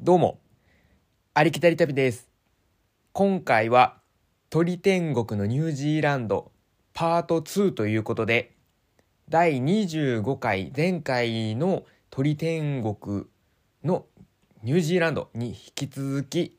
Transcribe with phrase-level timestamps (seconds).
[0.00, 0.38] どうも、
[1.34, 2.30] ありきたり旅です。
[3.12, 3.96] 今回は
[4.48, 6.52] 鳥天国のニュージーランド
[6.94, 8.52] パート2ということで、
[9.28, 13.24] 第25回前回の鳥天国
[13.82, 14.06] の
[14.62, 16.56] ニュージーランドに引き続き、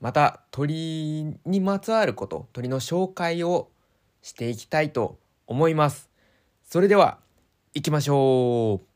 [0.00, 3.70] また鳥にまつわること、鳥の紹介を
[4.22, 6.10] していきたいと思います。
[6.64, 7.20] それでは
[7.74, 8.91] 行きましょう。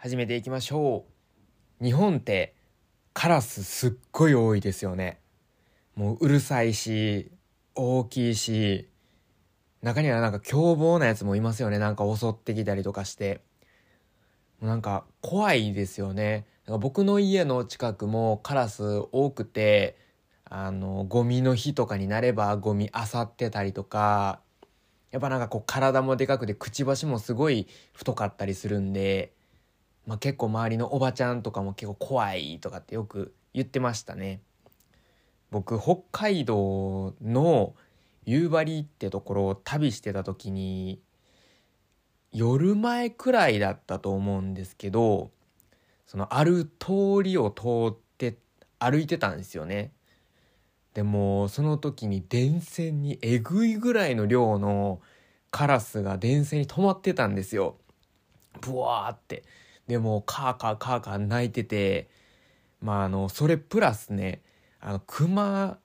[0.00, 1.06] 始めていきましょ
[1.80, 1.84] う。
[1.84, 2.54] 日本って
[3.14, 5.18] カラスすっごい多いですよね。
[5.96, 7.32] もううるさいし
[7.74, 8.88] 大きいし
[9.82, 11.80] 中にはなんか凶暴なやつもいますよね。
[11.80, 13.40] なんか襲ってきたりとかして。
[14.62, 16.46] なんか怖いですよね。
[16.68, 19.98] なんか僕の家の近くもカラス多くて
[20.44, 24.38] あのゴミの日とかになればゴミ漁ってたりとか
[25.10, 29.32] やっぱなんかこう体もでかくてくちばしもすごい太かったりするんで、
[30.08, 34.40] まあ、結構周りのおばちゃんとかも結構怖いとかってよく言ってましたね。
[35.50, 37.74] 僕北海道の
[38.24, 41.02] 夕張ってところを旅してた時に
[42.32, 45.30] 夜前くらいだったと思うんですけど
[46.06, 48.38] そのある通りを通って
[48.78, 49.92] 歩いてたんですよね。
[50.94, 55.02] でもその時に電線にえぐいぐらいの量の
[55.50, 57.76] カラスが電線に止まってたんですよ。
[58.62, 59.44] ブワーって。
[59.88, 62.08] でもカーカーカーカー鳴いてて
[62.80, 64.42] まああのそれプラスね
[64.80, 65.78] あの熊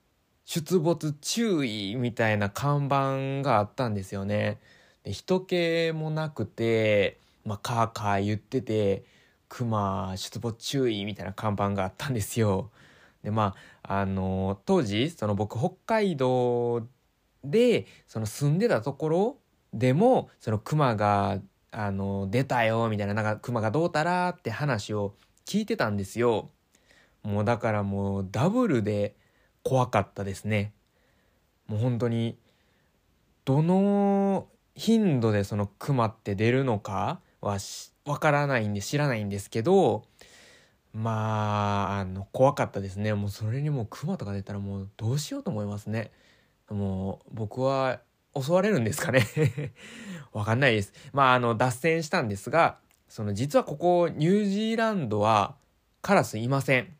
[0.45, 4.59] 出没注意みたいな看板があったんですよね。
[5.03, 9.05] で人気もなくて、まあ、カーカー言ってて
[9.49, 12.71] 熊出没注意みたいな看板があったんですよ。
[13.23, 16.85] でまああの当時その僕北海道
[17.43, 19.37] でその住んでたところ
[19.73, 21.39] でもその熊が
[21.73, 26.49] あの出たよみたいななんか熊がどうたらって話を聞いてたんですよ。
[27.23, 29.15] もうだからもうダブルで
[29.63, 30.73] 怖かったですね。
[31.67, 32.37] もう本当に
[33.45, 37.57] どの頻度でその熊って出るのかは
[38.05, 40.05] わからないんで知らないんですけど
[40.93, 43.13] まあ、あの、怖かったですね。
[43.15, 46.11] もうそれにもう熊とか出たらもうどうしようと思いますね。
[46.69, 47.99] もう僕は
[48.39, 49.25] 襲われるんですかね
[50.31, 50.93] わかんないです。
[51.11, 52.77] まあ、あの、脱線したんですが、
[53.07, 55.55] その実はここニュージーランドは
[56.01, 56.97] カラスいません。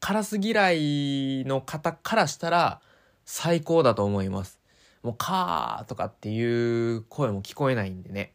[0.00, 2.80] カラス嫌いの方からしたら
[3.26, 4.58] 最高だと思います。
[5.02, 8.32] もうカーとかっていう声も聞こえないんでね。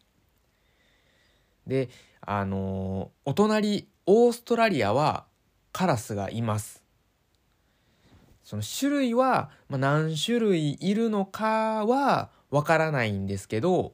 [1.66, 1.90] で、
[2.22, 5.26] あのお隣オーストラリアは
[5.72, 6.83] カラスがいます。
[8.44, 13.94] その種類は、まあ、何種類いるのかはわからないんですけど、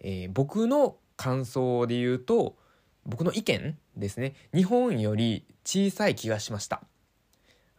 [0.00, 2.56] えー、僕の感想で言うと
[3.04, 4.34] 僕の意見ですね。
[4.54, 6.82] 日本より小さい気がしました。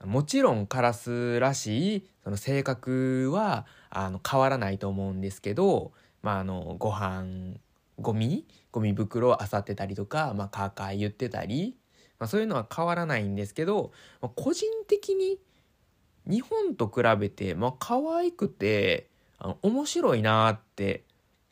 [0.05, 5.91] もちろんカラスらしいその性格はあの変わらないと思うんですけど、
[6.23, 7.55] まあ、あのご飯
[7.99, 11.75] ゴミゴミ袋を漁ってたりとか、まあ、カーカー言ってたり、
[12.19, 15.37] まあ、そういうのは変わらないんですけど、まあ、個人的に
[16.27, 19.09] 日本と比べて、まあ、可愛くて
[19.39, 21.03] あの面白いなって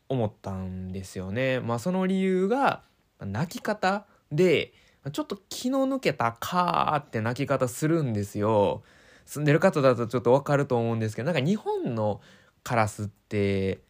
[0.08, 1.60] 思ったんですよね。
[1.60, 2.84] まあ、その理由が
[3.20, 4.74] 泣き方で
[5.12, 8.84] ちょっと気の抜けたカーって泣き方するんですよ。
[9.26, 12.22] 住んでる方だとちょっとわかると思うんですけどなんか日本の
[12.64, 13.82] カラスって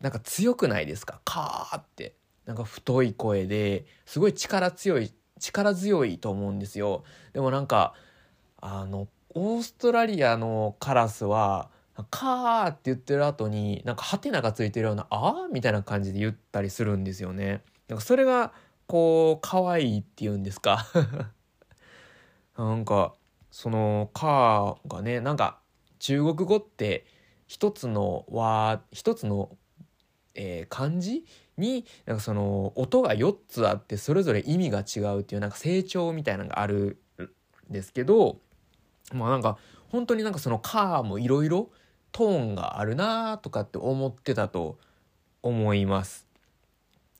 [0.00, 1.20] なんか強くないですか？
[1.24, 2.14] カーって
[2.46, 7.94] なんか太い声ですごい力強い力強いと思うんですよでもなんか
[8.60, 11.70] あのオーストラリアのカラスは
[12.10, 17.62] カーって言ってる後になんかハテナがついてるような「あー」みたいな感じで言ったりするんですよね。
[17.88, 18.52] なんかそれが
[18.86, 20.86] こう可愛いっていうんですか。
[22.56, 23.14] なんか
[23.50, 25.58] その「カー」がねなんか
[25.98, 27.04] 中国語って
[27.46, 29.56] 一つの和一つの
[30.40, 31.24] えー、漢字
[31.56, 38.38] になんかその音が4つあってそれぞれ意味が違うっていうなんか成長みたいなのがあるんですけど
[39.12, 39.58] まあなんか
[39.88, 41.70] 本当になんかその「カー」もいろいろ
[42.12, 44.78] トーンがあるなとかって思ってたと
[45.42, 46.26] 思います。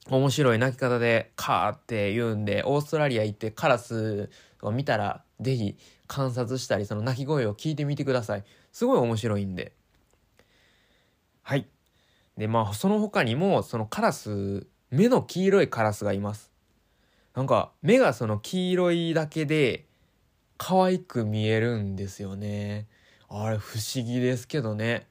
[0.09, 4.31] 面白い鳴き方で「カー」って言うんでオーストラリア行ってカラス
[4.63, 5.77] を見たら是非
[6.07, 8.45] 観察したりその鳴き声を聞いてみてください。
[8.73, 9.73] すごい面白いんで。
[11.43, 11.67] はい。
[12.39, 16.51] でまあその他にもそのカラス目の黄色いカラスがいます
[17.35, 19.88] なんか目がその黄色いだけで
[20.59, 22.87] 可愛く見えるんですよね。
[23.29, 25.07] あれ不思議ですけどね。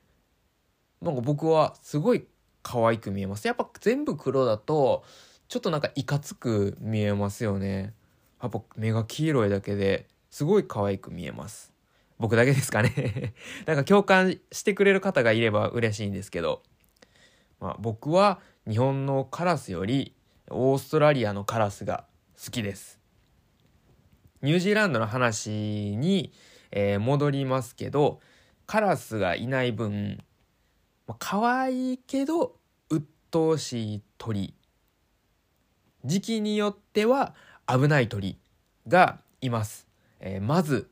[1.01, 2.27] なんか僕はすごい
[2.61, 3.47] 可愛く見えます。
[3.47, 5.03] やっぱ全部黒だと
[5.47, 7.93] ちょっとなんかいかつく見えますよね。
[8.41, 11.73] やっぱ目が黄色いだけですごい可愛く見えます。
[12.19, 13.33] 僕だけですかね。
[13.65, 16.63] なんか共感してくれる方がいれば嬉しいんですけど、
[17.59, 20.13] まあ、僕は日本のカラスより
[20.49, 22.05] オーストラリアのカラスが
[22.43, 22.96] 好きです。
[24.41, 26.31] ニュージーランドの話に、
[26.71, 28.19] えー、戻りますけど
[28.65, 30.23] カラスがいない分、
[31.07, 32.55] まあ、可愛いけど
[32.89, 34.53] 鬱陶しい鳥。
[36.05, 37.33] 時期によっては
[37.67, 38.37] 危ない鳥
[38.87, 39.87] がいます、
[40.19, 40.89] えー、まず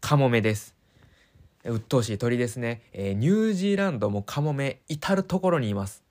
[0.00, 0.74] カモメです。
[1.64, 6.02] 鬱陶しい鳥ですね、えー、ニュージーランドもカモメ至る所にいます。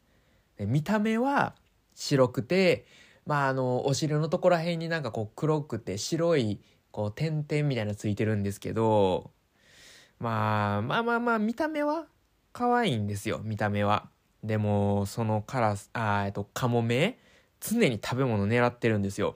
[0.60, 1.54] 見た目は
[1.95, 2.86] 白くて
[3.25, 6.60] まああのお尻のところら辺になんかこう黒くて白い
[6.92, 9.31] こう点々みたいなついてるんですけど
[10.19, 12.06] まあまあまあまあ見た目は
[12.54, 14.10] 可愛いんですよ見た目は
[14.44, 17.19] でもそのカラスあえっとカモメ
[17.60, 19.36] 常に食べ物狙ってるんですよ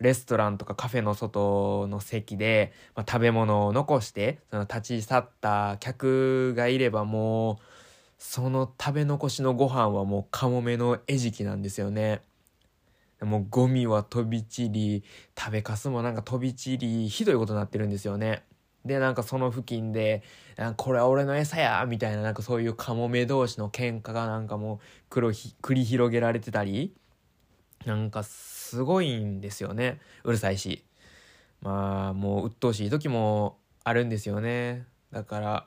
[0.00, 7.56] レストランとかカフェの外の席で、まあ、食べ物を残してその立ち去った客がいればもう
[8.18, 12.20] その食べ残しのご飯はもうカモメの餌食なんですよね。
[13.22, 15.04] もうゴミは飛び散り
[15.38, 18.44] 食べかすもなんか飛び散りひどいことになってるんですよね。
[18.84, 20.22] でなんかその付近で
[20.78, 24.80] 「これは俺の餌や!」みたいななんかそういうカモメ同士の喧嘩がなんかも
[25.10, 26.94] う繰り広げられてたり
[27.84, 30.84] なんかすごいんですよねうるさいし
[31.60, 35.66] まあもう鬱陶しい時もあるんですよねだから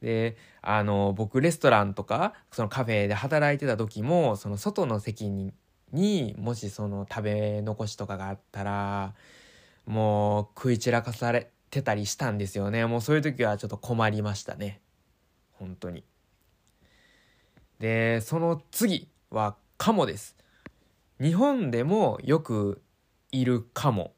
[0.00, 5.52] であの僕レストランとかそのカフェで働いてた時もその外の席に
[5.92, 9.14] にもしその食べ残しとかがあったら
[9.86, 12.86] もう食い散らかされてたりしたんですよね。
[12.86, 14.80] もうそういう時はちょっと困りましたね。
[15.52, 16.04] 本当に。
[17.78, 20.36] でその次はカモです。
[21.20, 22.82] 日本でもよく
[23.32, 24.12] いるかも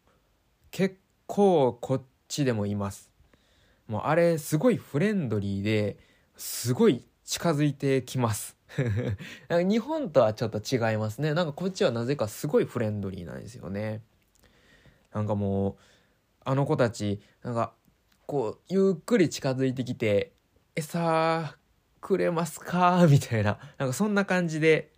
[0.71, 0.97] 結
[1.27, 3.11] 構こっちでもいます。
[3.89, 5.97] もうあれすごいフレンドリーで
[6.37, 8.59] すごい近づいてきます
[9.49, 14.03] 日本とはちょっと違いますねなんかこっちはなぜかすごいフレンドリーなんですよね
[15.15, 15.77] なんかもう
[16.45, 17.73] あの子たちなんか
[18.27, 20.35] こうゆっくり近づいてきて
[20.77, 21.57] 「餌
[22.03, 24.93] くれますか?」みたいななんかそんな感じで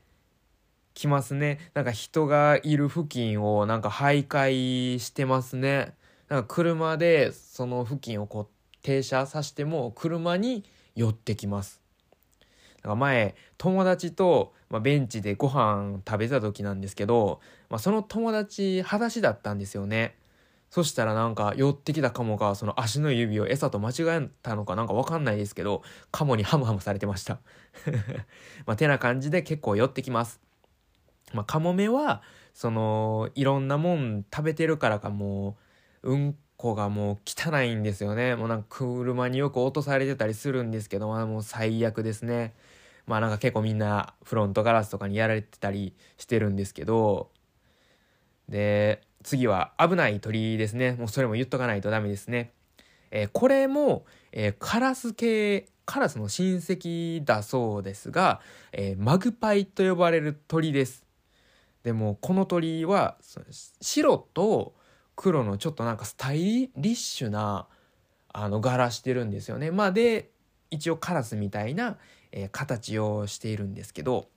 [0.92, 1.70] 来ますね。
[1.72, 5.94] なんか人がいる付近をなんか徘徊してますね。
[6.28, 10.64] なんか車でその付近をこう停車させても車に
[10.96, 11.83] 寄ってきます。
[12.84, 17.40] なんか前友達と、まあ、ベンチでご飯食べた時なんですけど、
[17.70, 20.16] まあ、その友達裸足だったんですよね。
[20.70, 23.94] そしたらなんか寄ってきたカモがその足の指を餌と間違
[24.24, 27.38] えたのかなんかわかんないですけど、カモにハムハムされてました。
[28.66, 30.40] まあ、てな感じで結構寄ってきます。
[31.32, 32.22] まあ、カモメは
[32.52, 35.56] そのいろんなもん食べてるからかも
[36.02, 38.36] ううんこがもう汚いんですよね。
[38.36, 42.54] もうなんか車によく落とされてたりするんですけど、まあ、もう最悪ですね。
[43.06, 47.30] まあなんか結構みんなフロントガラスとかにやられてたりしてるんですけど。
[48.48, 50.92] で次は危ない鳥ですね。
[50.92, 52.52] もうそれも言っとかないとダメですね。
[53.10, 58.40] えー、これも、えー、カラス系カラスの親戚だそうですが、
[58.72, 61.04] えー、マグパイと呼ばれる鳥です。
[61.82, 63.18] でもこの鳥は
[63.82, 64.74] 白と
[65.16, 67.66] 黒のちょっとなんかスタイリッシュな
[68.32, 69.70] あの柄してるんですよね。
[69.70, 70.30] まあで
[70.70, 71.98] 一応カラスみたいな、
[72.32, 74.28] えー、形をしているんですけど、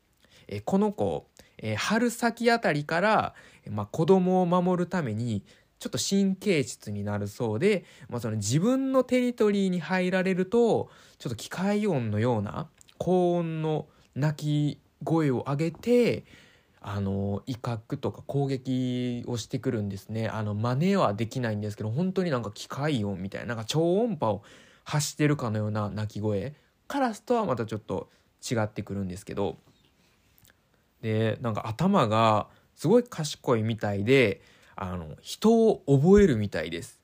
[0.48, 3.34] えー、この子、えー、春先あたりから、
[3.70, 5.44] まあ、子供を守るために
[5.80, 12.68] ちょっと神経質になるそうで、まあ、その自分のテリトリーに入られるとちょっと機械音のような
[12.98, 16.26] 高音の鳴き声を上げて
[16.90, 20.30] あの威嚇とか攻撃をしてくるんですね。
[20.30, 24.44] あの真似はできないんですけど本当になんか機械音みたいななんか超音波を
[24.86, 26.56] 発してるかのような鳴き声。
[26.88, 28.10] カラスとはまたちょっと
[28.42, 29.58] 違ってくるんですけど。
[31.02, 34.42] でなんか頭がすごい賢いみたいで
[34.78, 37.02] あの人を覚えるみたいです。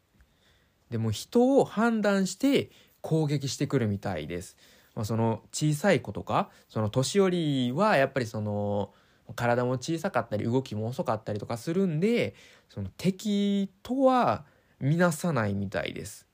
[0.91, 2.71] でも人を判断して
[3.01, 4.55] 攻撃してくるみたいです、
[4.95, 8.93] まあ、その小さい子とかその年寄りはやっぱりその
[9.33, 12.35] 体も小さかったり動きも遅かったりとかするんで
[12.69, 14.45] その敵とは
[14.79, 16.27] 見なさないみたいです。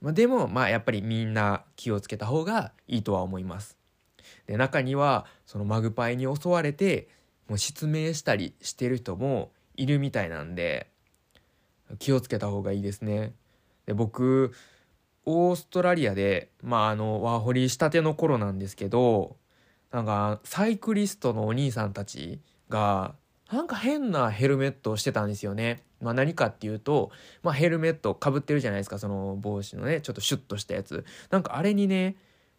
[0.00, 3.78] まあ、でもまあやっぱりみんな気をつけた方がいいとは思います。
[4.46, 7.08] で中にはそのマグパイに襲われて
[7.48, 10.88] もう失明したりしてる人もいるみたいなんで
[11.98, 13.32] 気をつけた方がいいですね。
[13.86, 14.52] で僕
[15.26, 19.36] オーストラリアでまああのワーホリしたての頃なんですけど
[19.94, 23.14] なんかサイクリストのお兄さんたちが
[23.52, 25.84] なんか変なヘルメットをしてたんですよね。
[26.00, 27.12] まあ何かっていうと、
[27.44, 31.04] まあヘルメットかぶってるじゃないですか、その帽子のね、ちょっとシュッとしたやつ。
[31.30, 32.16] なんかあれにね、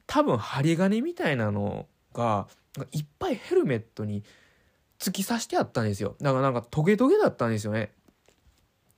[0.08, 2.48] 多分針金みたいなのが、
[2.94, 4.24] いっぱいヘルメットに
[4.98, 6.16] 突き刺してあったんですよ。
[6.22, 7.92] だからなんかトゲトゲだったんですよね。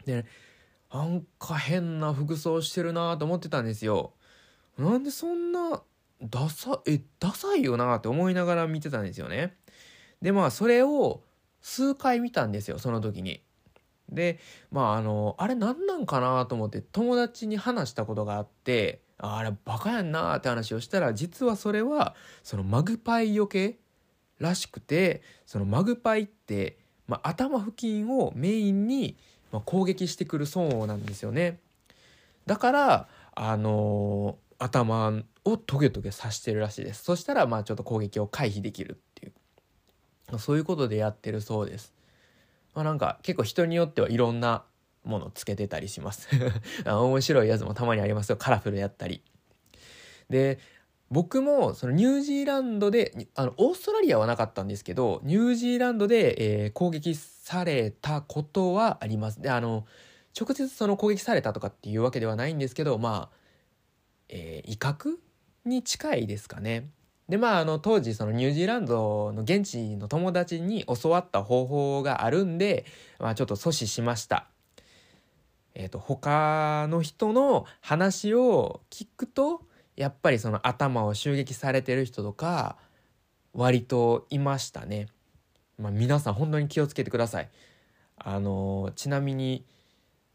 [0.05, 0.27] で、
[0.93, 4.13] なんか変な服装してるなと思ってたんですよ。
[4.77, 5.81] なんでそんな
[6.21, 9.55] ダサえダサいよなって思いながら見てたんですよね。
[10.21, 11.21] でまあそれを
[11.61, 13.43] 数回見たんですよその時に。
[14.09, 14.39] で
[14.71, 23.79] まああのあれ何なんかなと思って友達に話したことがあってあれバカやんなって話をしたら実はそれはそのマグパイよけ
[24.39, 29.17] らしくてそのマグパイって、まあ、頭付近をメインに、
[29.51, 31.59] まあ、攻撃してくるそうなんですよね。
[32.45, 37.03] だからあのー、頭をトゲトゲ刺してるらしいです。
[37.03, 41.93] そしたらまあちょっと攻撃を回避できるっていうそういうことでやってるそうです。
[42.73, 44.63] まあ、なんか結構人によってはいろんな
[45.03, 46.27] ものつけてたりします
[46.85, 49.23] 面白いやつもたまにありますよカラフルやったり。
[50.29, 50.59] で
[51.09, 59.41] 僕もそのニュージーランドであのオーストラリアはなかったんですけどニュージーランドで、えー、攻撃されたことはあります。
[59.41, 59.85] であの
[60.39, 63.37] 直接その攻撃されたとかっていうわけではないんですけどまあ、
[64.29, 65.15] えー、威嚇
[65.65, 66.89] に近いですかね。
[67.29, 72.85] でまああの当時そのニュージーランドの現地の友達に教わった方法があるんで、
[73.19, 74.47] まあ、ちょっと阻止しました。
[75.75, 79.61] えーと、他の人の話を聞くと
[79.95, 82.77] やっぱりその頭を襲撃されてる人とか
[83.53, 85.07] 割といましたね。
[85.77, 87.49] まあ、皆さん本当に気をつけてください。
[88.17, 89.65] あのちなみに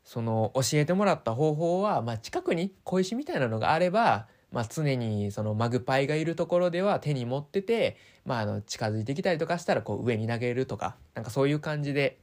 [0.05, 12.19] その教えてもらった方法は、まあ、近くに小石みたいなのがあればまあ、常にそのマグパイがいるところでは手に持ってて、まあ、あの近づいてきたりとかしたらこう上に投げるとかなんかそういう感じで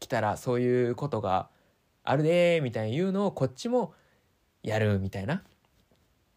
[0.00, 1.48] 来たらそういうことが
[2.02, 3.94] あるでみたいな言うのをこっちも
[4.64, 5.42] やるみたいな、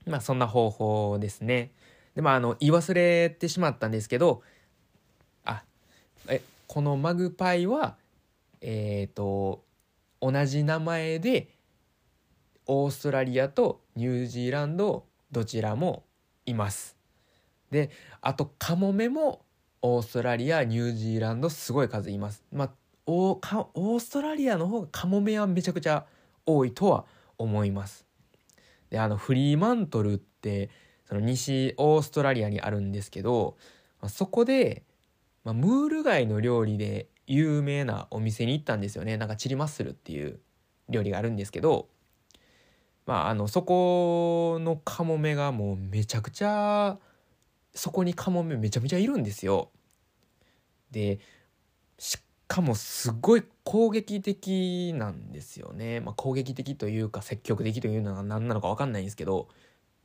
[0.05, 1.71] まあ、そんな方法ですね。
[2.15, 4.41] でまああの言い忘れてしまったんですけど
[5.45, 5.63] あ
[6.27, 7.95] えこのマグパイは
[8.59, 9.63] えっ、ー、と
[10.21, 11.49] 同じ名前で
[12.67, 16.05] オーストラリアとニュージーランドどちらも
[16.45, 16.95] います。
[17.71, 17.89] で
[18.21, 19.45] あとカモメも
[19.81, 22.43] オーストラリアニュージーランドすごい数います。
[22.51, 22.71] まあ
[23.05, 26.05] オーストラリアの方がカモメはめちゃくちゃ
[26.45, 27.05] 多いとは
[27.37, 28.05] 思います。
[28.89, 30.69] であのフリーマントルって
[31.05, 33.57] その西オーストラリアにあるんですけど、
[34.01, 34.83] まあ、そこで、
[35.43, 40.39] まあ、ムール貝の料理で有名なお店に行ったんですよねなんかチリマッスルっていう
[40.89, 41.87] 料理があるんですけど
[43.05, 46.97] まあ、あのそこのカモメがもうめちゃくちゃ
[47.73, 49.69] そこにカモメめちゃめちゃいるんですよ。
[50.91, 51.19] で
[51.97, 55.99] しかもすごい攻撃的なんですよね。
[55.99, 59.47] まあ、攻撃的というか積極的というのが何なのか分かんないんですけど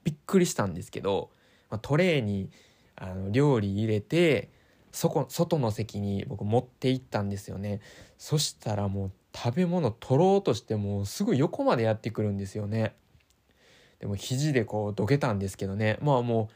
[0.04, 1.30] びっくりしたんですけど、
[1.70, 2.50] まあ、トレーに
[2.94, 4.50] あの料理入れて
[4.96, 7.80] そこ外の席に僕持って行ったんですよね。
[8.16, 12.94] そしたらもう食べ物取ろうとしてもうすぐ横までやってくるんですよね。
[13.98, 15.98] でも肘でこうどけたんですけどね。
[16.00, 16.54] まあもう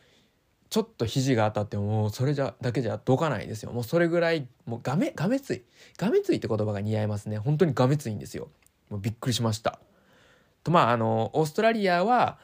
[0.71, 3.73] ちょっと肘が当たってもうそれじゃだけじゃどかないですよ。
[3.73, 5.63] もうそれぐらいもうがめがめつい
[5.99, 7.37] がめついって言葉が似合いますね。
[7.37, 8.49] 本当にがめついんですよ。
[8.89, 9.81] もうびっくりしました。
[10.65, 12.39] とまああのオーストラリアは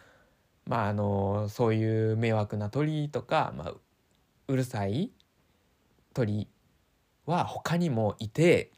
[0.66, 3.74] まああのそういう迷惑な鳥とか、まあ、
[4.48, 5.10] うるさい
[6.16, 6.49] 鳥
[7.26, 8.70] は他にもいて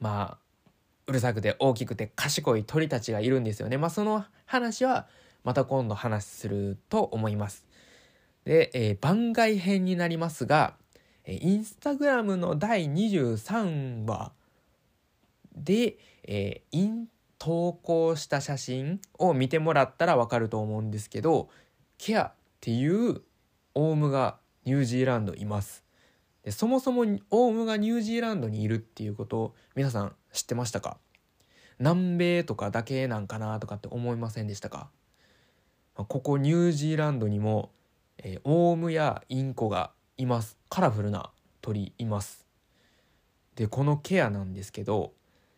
[0.00, 0.38] まあ
[1.06, 3.78] うるさくて大きくて賢い鳥たちがいるんですよね。
[3.78, 5.06] まあその話は
[5.44, 7.64] また今度話すると思います。
[8.44, 10.74] で、えー、番外編になりますが、
[11.26, 14.32] インスタグラムの第23話
[15.54, 17.06] で、えー、イン
[17.38, 21.48] 投稿した写真を見てもらったらわかると思うんですけど、
[21.98, 23.22] ケアっていう
[23.74, 25.85] オウムがニュージーランドいます。
[26.46, 30.96] でそもそもオウムがニュージーランドにいるっていうことを皆さん知ってましたか？
[31.80, 34.88] 南米とかだけなんかなとかって思いませんでしたか？
[35.96, 37.72] ここニュージーランドにも、
[38.18, 40.56] えー、オウムやインコがいます。
[40.68, 42.46] カラフルな鳥います。
[43.56, 45.14] でこのケアなんですけど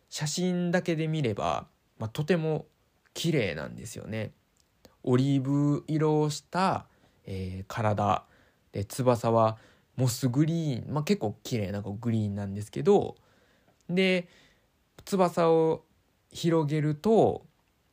[0.09, 1.67] 写真だけで見れば、
[1.99, 2.65] まあ、とても
[3.13, 4.31] 綺麗なんですよね。
[5.03, 6.87] オリーブ色をした、
[7.27, 8.23] えー、体。
[8.71, 9.57] で翼は
[9.99, 13.17] モスグリーン、まあ、結構綺麗なこうグリーンなんですけど
[13.89, 14.29] で
[15.03, 15.83] 翼を
[16.31, 17.45] 広げると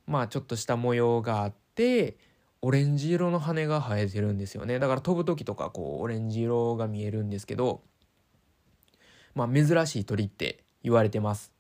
[0.06, 2.16] まあちょっとした模様があって
[2.62, 4.78] オレンジ色の羽が生えてるんですよね。
[4.78, 7.82] だから飛ぶ時とかこうオレンジ色が見えるんですけど
[9.34, 11.50] まあ珍しい鳥って言われてます。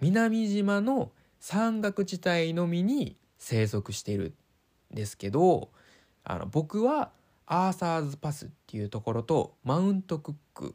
[0.00, 4.34] 南島の山岳地帯のみに生息している
[4.92, 5.68] んですけど
[6.24, 7.12] あの僕は
[7.52, 10.74] アーサーズパスっていうところとマウントクック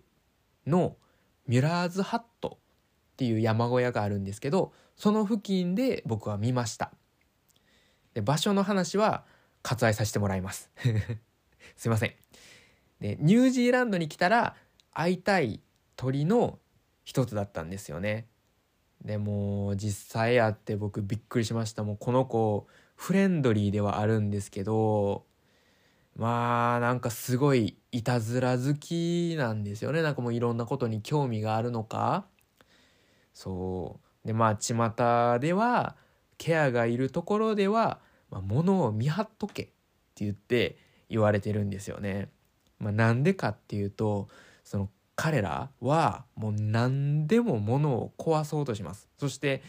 [0.67, 0.95] の
[1.47, 6.91] ミュラーズハットっていう山小屋があるんですけどその付近で僕は見ました。
[8.13, 9.25] で場所の話は
[9.63, 10.69] 割愛させてもらいます。
[11.75, 12.13] すいません。
[12.99, 14.55] でニュージーランドに来たら
[14.93, 15.61] 会いたい
[15.95, 16.59] 鳥の
[17.05, 18.27] 一つだったんですよね。
[19.03, 21.83] でも実際会って僕びっくりしました。
[21.83, 25.25] もうこの子フレンドリーではあるんですけど
[26.17, 30.01] まあなんかすごいいたずら好きなんですよね。
[30.01, 32.25] なんかもういろんなことに興味があるのか。
[33.35, 34.27] そう。
[34.27, 35.95] でまあ巷では
[36.39, 37.99] ケアがいるところでは、
[38.31, 39.73] まあ、物を見張っとけって
[40.25, 42.29] 言って言われてるんですよね。
[42.79, 44.27] まあ、なんでかっていうと
[44.63, 49.07] その彼らはもう何でも物を壊そうとします。
[49.19, 49.61] そして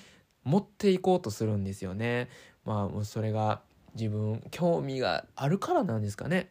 [0.44, 2.30] 持っていこうとするんですよね。
[2.64, 3.60] まあもうそれが
[3.98, 6.50] 自分興味があるからなんですかね。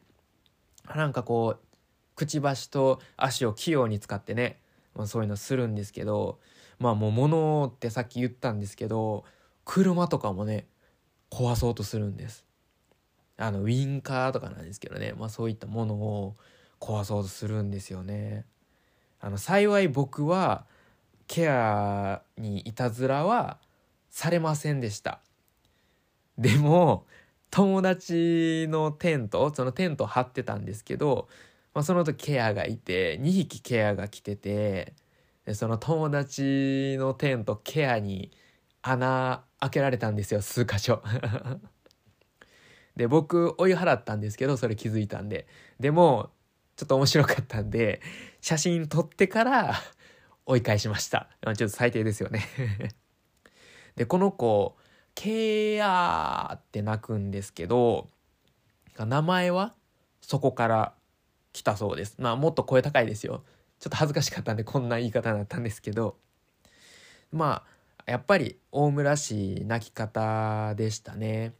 [0.93, 1.67] なんかこう
[2.15, 4.59] くちばしと足を器用に使ってね、
[4.95, 6.39] まあ、そういうのするんですけど
[6.79, 9.23] まあもう物ってさっき言ったんですけど
[9.65, 10.67] 車とかもね
[11.29, 12.45] 壊そうとするんです。
[13.37, 16.35] あのウィンカーとかなんですけどね、まあ、そういったものを
[16.79, 18.45] 壊そうとするんですよね。
[19.19, 20.65] あの幸い僕は
[21.27, 23.57] ケアにいたずらは
[24.09, 25.19] されませんでした。
[26.37, 27.05] でも
[27.51, 31.27] 友達のテントそのテント張ってたんですけど、
[31.73, 34.93] まあ、その時ケアがいて2匹ケアが来てて
[35.45, 38.31] でその友達のテントケアに
[38.81, 41.01] 穴開けられたんですよ数箇所。
[42.95, 45.47] で僕追い払ったんですけどそれ気づいたんで。
[45.79, 46.31] でも
[46.75, 48.01] ちょっと面白かったんで
[48.41, 49.75] 写真撮ってから
[50.45, 51.29] 追い返しました。
[51.43, 52.43] ちょっと最低ですよね。
[53.95, 54.75] でこの子
[55.19, 58.07] ケアって鳴くんですけど
[58.99, 59.73] 名前は
[60.21, 60.93] そこから
[61.53, 62.17] 来たそうです。
[62.19, 63.43] まあもっと声高いですよ。
[63.79, 66.17] ちょっと恥ずかしかったんでこんな言い方になったんですけど。
[67.31, 67.63] ま
[68.05, 71.55] あやっぱり大村市泣き方でしたね。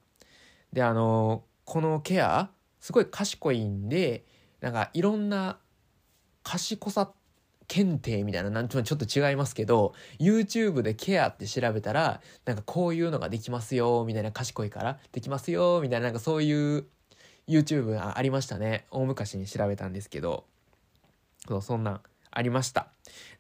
[0.72, 4.24] であのこのケアすごい賢いんで
[4.62, 5.58] なんかいろんな
[6.44, 7.12] 賢さ
[7.68, 16.86] 検定みたいななんちょっと違いますけど YouTube でケアって調べたらなんかこういうのができますよみたいな賢いからできますよみたいななんかそういう
[17.48, 18.86] YouTube がありましたね。
[18.92, 20.46] 大昔に調べたんですけど
[21.48, 22.02] そうそんなん
[22.32, 22.88] ありました。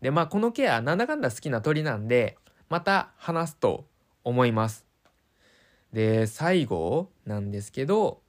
[0.01, 2.37] でまあこのケアなんだかんだ好きな鳥なんで
[2.69, 3.85] また話すと
[4.23, 4.85] 思います。
[5.93, 8.21] で最後なんですけど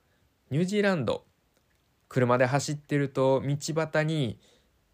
[0.50, 1.24] ニュージーランド。
[2.08, 4.38] 車で走ってると道端に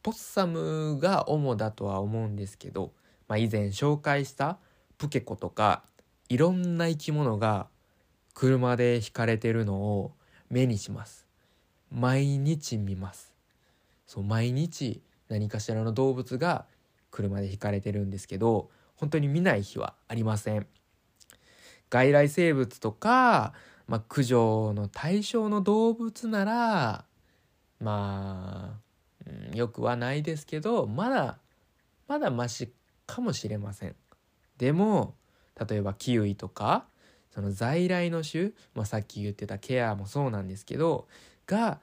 [0.05, 2.93] ポッサムが主だとは思うんですけど、
[3.27, 4.59] まあ、以前紹介した
[4.99, 5.83] プケコとか
[6.29, 7.69] いろんな生き物が
[8.35, 10.13] 車で引かれてるのを
[10.51, 11.27] 目にします。
[11.91, 13.33] 毎日見ます。
[14.07, 16.67] そう毎日何かしらの動物が
[17.11, 20.67] 車で引かれてるんですけど本当に見ない日はありません。
[21.89, 23.55] 外来生物とか、
[23.89, 27.05] まあ、駆除の対象の動物なら
[27.81, 28.84] まあ
[29.27, 31.39] うん、よくはないですけどまだ
[32.09, 32.73] まだマシ
[33.07, 33.97] かもしれません。
[34.59, 35.15] でも
[35.69, 36.87] 例えばキウイとか
[37.31, 41.09] その在来の種、まあ、さっき言ってたケアもそうなんですけど
[41.47, 41.81] が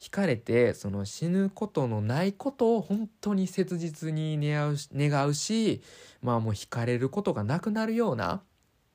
[0.00, 5.82] 惹かれてその死ぬことのないことを本当に切実に願う願うし
[6.22, 8.42] まあもう惹かれることがなくなるような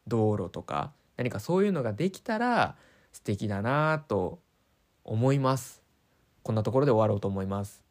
[0.07, 2.75] 道路とか何かそういうのができたら
[3.11, 4.39] 素敵だなと
[5.03, 5.82] 思います。
[6.43, 7.81] こんなところで終わろうと思います。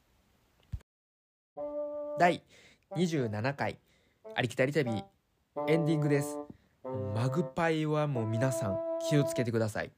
[2.19, 2.43] 第
[2.97, 3.79] 27回
[4.35, 5.03] ありきたり旅
[5.67, 6.37] エンディングです。
[7.15, 9.91] マグパイはもう皆さん気をつけてください。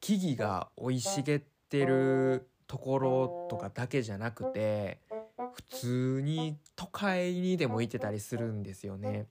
[0.00, 4.98] 木々が生い茂ってるところとかだけじゃなくて
[5.52, 9.26] 普通に都会にでもいてたりするんですよね。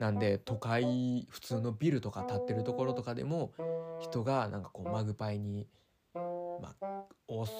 [0.00, 3.52] なんで都会普通のビルとか建ってるところとかでも
[4.00, 5.68] 人がなんかこうマグパイに
[6.60, 6.93] まあ、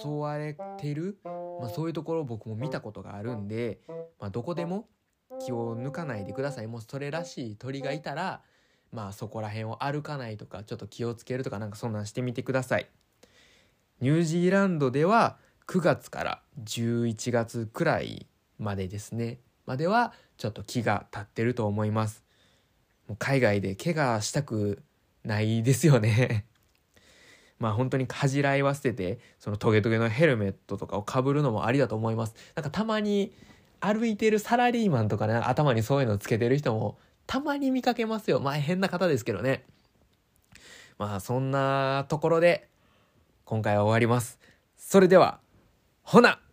[0.03, 3.81] 襲われてる、まあ、そういうところを僕も見たことがあるんで、
[4.21, 4.89] まあ、どこでも
[5.45, 6.67] 気を抜かないでください。
[6.67, 8.43] もうそれらしい鳥がいたら
[8.93, 12.89] まあそこら辺を歩かないとかちょっと気をつけるとかなんかそんなんしてみてください。
[14.01, 18.27] ニュージーランドでは9月から11月くらい
[18.59, 19.41] までですね。
[19.67, 22.25] まではちょっと気が立ってると思います。
[23.09, 24.83] もう海外で怪我したく
[25.25, 26.47] ないですよね。
[27.65, 32.35] まあ本当に恥じらいは捨ててそのトゲトゲのヘルメットとかをかぶるのもありだと思います。
[32.55, 33.33] なんかたまに
[33.81, 38.39] 歩いてるサラリーマンとかね頭にそういうのつけてる人もたまに見かけますよ。
[38.39, 39.65] まあ変な方ですけどね。
[40.99, 42.69] まあそんなところで
[43.47, 44.39] 今回は終わります。
[44.77, 45.41] それでは
[46.03, 46.44] ほな!